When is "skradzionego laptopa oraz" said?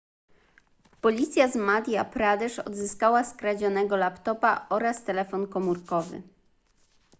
3.23-5.03